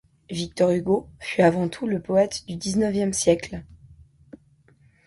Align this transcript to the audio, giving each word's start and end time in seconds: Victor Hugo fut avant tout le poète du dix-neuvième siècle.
Victor 0.31 0.71
Hugo 0.71 1.11
fut 1.19 1.43
avant 1.43 1.69
tout 1.69 1.85
le 1.85 2.01
poète 2.01 2.43
du 2.47 2.55
dix-neuvième 2.55 3.13
siècle. 3.13 3.63